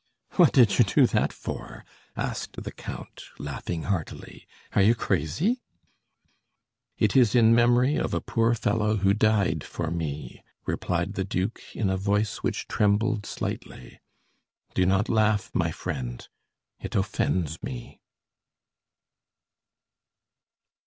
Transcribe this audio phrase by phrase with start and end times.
[0.31, 1.85] "What did you do that for?"
[2.17, 5.61] asked the count, laughing heartily, "are you crazy?"
[6.97, 11.61] "It is in memory of a poor fellow who died for me," replied the duke
[11.75, 13.99] in a voice which trembled slightly,
[14.73, 16.27] "do not laugh, my friend,
[16.79, 18.01] it offends me."